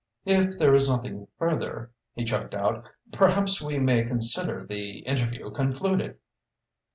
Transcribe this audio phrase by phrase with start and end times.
[0.25, 6.17] "If there is nothing further," he choked out, "perhaps we may consider the interview concluded?"